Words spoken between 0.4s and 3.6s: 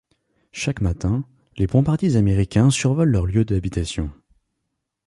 Chaque matin, les bombardiers américains survolent leur lieu